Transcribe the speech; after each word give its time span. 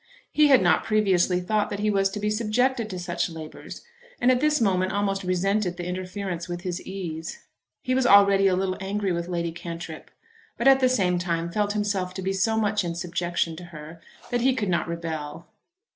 He 0.31 0.47
had 0.47 0.63
not 0.63 0.83
previously 0.83 1.39
thought 1.39 1.69
that 1.69 1.77
he 1.77 1.91
was 1.91 2.09
to 2.09 2.19
be 2.19 2.31
subjected 2.31 2.89
to 2.89 2.97
such 2.97 3.29
labours, 3.29 3.83
and 4.19 4.31
at 4.31 4.39
this 4.39 4.59
moment 4.59 4.91
almost 4.91 5.23
resented 5.23 5.77
the 5.77 5.85
interference 5.85 6.49
with 6.49 6.61
his 6.61 6.81
ease. 6.81 7.37
He 7.83 7.93
was 7.93 8.07
already 8.07 8.47
a 8.47 8.55
little 8.55 8.77
angry 8.81 9.11
with 9.11 9.27
Lady 9.27 9.51
Cantrip, 9.51 10.09
but 10.57 10.67
at 10.67 10.79
the 10.79 10.89
same 10.89 11.19
time 11.19 11.51
felt 11.51 11.73
himself 11.73 12.15
to 12.15 12.23
be 12.23 12.33
so 12.33 12.57
much 12.57 12.83
in 12.83 12.95
subjection 12.95 13.55
to 13.57 13.65
her 13.65 14.01
that 14.31 14.41
he 14.41 14.55
could 14.55 14.69
not 14.69 14.87
rebel. 14.87 15.45